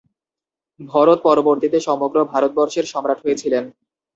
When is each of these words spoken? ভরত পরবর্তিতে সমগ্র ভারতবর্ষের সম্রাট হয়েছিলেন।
ভরত 0.79 1.19
পরবর্তিতে 1.23 1.77
সমগ্র 1.87 2.17
ভারতবর্ষের 2.31 2.85
সম্রাট 2.91 3.19
হয়েছিলেন। 3.21 3.63